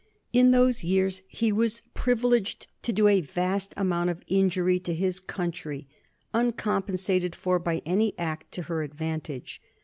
In 0.33 0.49
those 0.49 0.83
years 0.83 1.21
he 1.27 1.51
was 1.51 1.83
privileged 1.93 2.65
to 2.81 2.91
do 2.91 3.07
a 3.07 3.21
vast 3.21 3.71
amount 3.77 4.09
of 4.09 4.23
injury 4.25 4.79
to 4.79 4.95
his 4.95 5.19
country, 5.19 5.87
uncompensated 6.33 7.35
for 7.35 7.59
by 7.59 7.83
any 7.85 8.17
act 8.17 8.51
to 8.53 8.63
her 8.63 8.81
advantage. 8.81 9.61